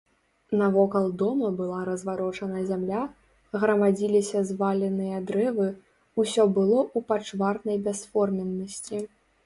Навокал 0.59 1.09
дома 1.21 1.49
была 1.59 1.81
разварочана 1.89 2.61
зямля, 2.71 3.03
грамадзіліся 3.65 4.43
зваленыя 4.51 5.23
дрэвы, 5.31 5.69
усё 6.25 6.51
было 6.59 6.79
ў 6.97 7.11
пачварнай 7.13 7.77
бясформеннасці. 7.89 9.09